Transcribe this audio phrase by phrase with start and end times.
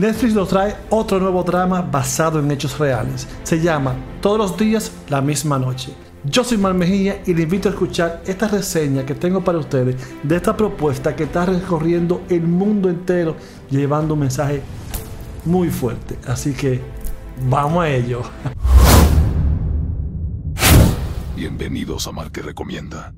[0.00, 3.28] Netflix nos trae otro nuevo drama basado en hechos reales.
[3.42, 5.92] Se llama Todos los días, la misma noche.
[6.24, 9.96] Yo soy Mal Mejía y le invito a escuchar esta reseña que tengo para ustedes
[10.22, 13.36] de esta propuesta que está recorriendo el mundo entero
[13.70, 14.62] llevando un mensaje
[15.44, 16.16] muy fuerte.
[16.26, 16.80] Así que
[17.50, 18.22] vamos a ello.
[21.36, 23.12] Bienvenidos a Mar que Recomienda.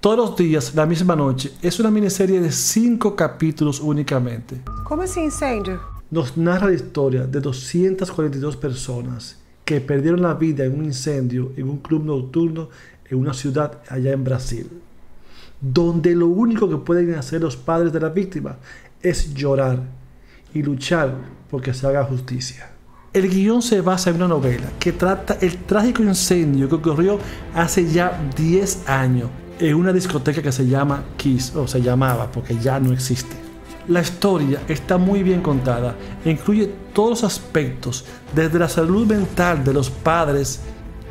[0.00, 4.60] Todos los días, la misma noche, es una miniserie de 5 capítulos únicamente.
[4.84, 5.97] Como assim incêndio?
[6.10, 11.68] Nos narra la historia de 242 personas que perdieron la vida en un incendio en
[11.68, 12.70] un club nocturno
[13.10, 14.70] en una ciudad allá en Brasil,
[15.60, 18.56] donde lo único que pueden hacer los padres de la víctima
[19.02, 19.82] es llorar
[20.54, 21.14] y luchar
[21.50, 22.70] porque se haga justicia.
[23.12, 27.18] El guion se basa en una novela que trata el trágico incendio que ocurrió
[27.54, 32.56] hace ya 10 años en una discoteca que se llama Kiss, o se llamaba porque
[32.58, 33.47] ya no existe.
[33.88, 39.64] La historia está muy bien contada e incluye todos los aspectos, desde la salud mental
[39.64, 40.60] de los padres,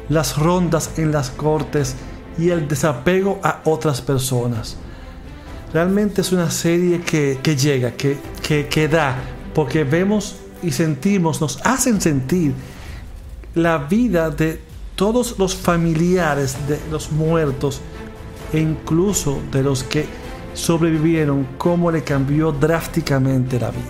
[0.09, 1.95] las rondas en las cortes
[2.37, 4.77] y el desapego a otras personas.
[5.73, 9.15] Realmente es una serie que, llega, que, que, que da,
[9.55, 12.53] porque vemos y sentimos, nos hacen sentir
[13.55, 14.61] la vida de
[14.95, 17.81] todos los familiares de los muertos
[18.53, 20.05] e incluso de los que
[20.57, 23.81] sobrevivieron, cómo le cambió drásticamente la vida.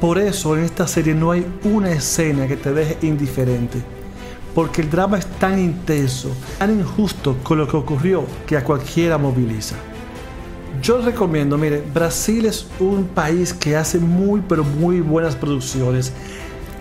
[0.00, 3.78] Por eso en esta serie no hay una escena que te deje indiferente,
[4.54, 9.16] porque el drama es tan intenso, tan injusto con lo que ocurrió que a cualquiera
[9.16, 9.76] moviliza.
[10.82, 16.12] Yo les recomiendo, mire, Brasil es un país que hace muy pero muy buenas producciones,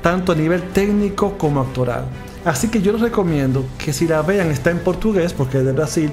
[0.01, 2.05] tanto a nivel técnico como actoral.
[2.43, 5.71] Así que yo les recomiendo que si la vean está en portugués, porque es de
[5.71, 6.11] Brasil,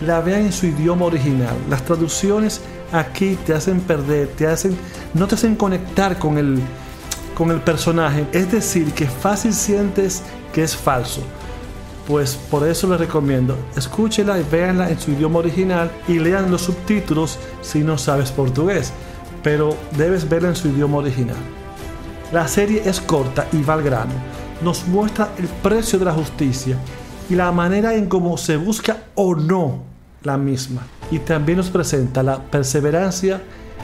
[0.00, 1.56] la vean en su idioma original.
[1.68, 2.60] Las traducciones
[2.92, 4.76] aquí te hacen perder, te hacen,
[5.14, 6.60] no te hacen conectar con el,
[7.36, 8.26] con el personaje.
[8.32, 11.22] Es decir, que fácil sientes que es falso.
[12.06, 16.62] Pues por eso les recomiendo, escúchela y véanla en su idioma original y lean los
[16.62, 18.94] subtítulos si no sabes portugués,
[19.42, 21.36] pero debes verla en su idioma original.
[22.32, 24.12] La serie es corta y va al grano.
[24.62, 26.78] Nos muestra el precio de la justicia
[27.28, 29.82] y la manera en cómo se busca o no
[30.22, 30.82] la misma.
[31.10, 33.40] Y también nos presenta la perseverancia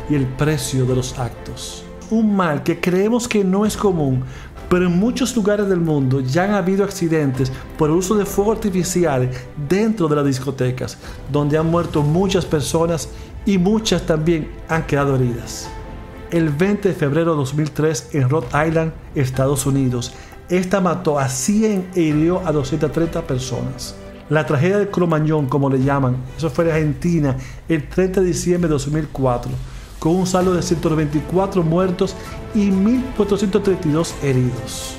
[0.09, 1.84] y el precio de los actos.
[2.10, 4.22] Un mal que creemos que no es común,
[4.69, 8.53] pero en muchos lugares del mundo ya han habido accidentes por el uso de fuego
[8.53, 9.31] artificial
[9.69, 10.99] dentro de las discotecas,
[11.31, 13.09] donde han muerto muchas personas
[13.47, 15.69] y muchas también han quedado heridas.
[16.30, 20.14] El 20 de febrero de 2003 en Rhode Island, Estados Unidos,
[20.48, 23.94] esta mató a 100 e hirió a 230 personas.
[24.30, 27.36] La tragedia de Cromañón, como le llaman, eso fue en Argentina
[27.68, 29.50] el 30 de diciembre de 2004,
[29.98, 32.16] con un saldo de 124 muertos
[32.54, 34.96] y 1.432 heridos.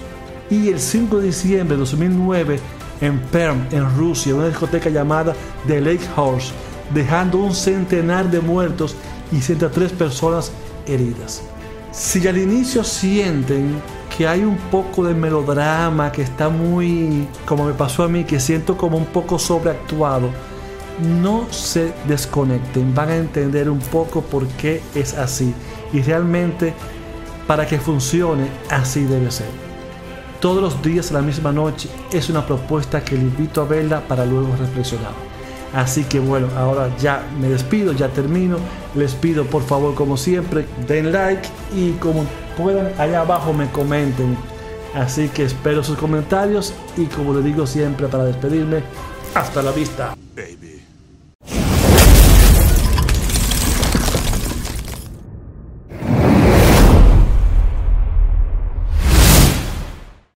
[0.49, 2.59] Y el 5 de diciembre de 2009
[3.01, 5.35] en Perm, en Rusia, una discoteca llamada
[5.67, 6.53] The Lake Horse,
[6.93, 8.95] dejando un centenar de muertos
[9.31, 10.51] y 103 personas
[10.87, 11.41] heridas.
[11.91, 13.81] Si al inicio sienten
[14.15, 18.39] que hay un poco de melodrama, que está muy, como me pasó a mí, que
[18.39, 20.29] siento como un poco sobreactuado,
[21.21, 25.53] no se desconecten, van a entender un poco por qué es así.
[25.91, 26.73] Y realmente,
[27.47, 29.47] para que funcione, así debe ser.
[30.39, 34.07] Todos los días a la misma noche es una propuesta que le invito a verla
[34.07, 35.34] para luego reflexionar.
[35.73, 38.57] Así que bueno, ahora ya me despido, ya termino.
[38.95, 42.25] Les pido por favor, como siempre, den like y como
[42.57, 44.37] puedan, allá abajo me comenten.
[44.93, 48.81] Así que espero sus comentarios y como le digo siempre para despedirme,
[49.33, 50.15] hasta la vista.
[50.35, 50.74] Baby.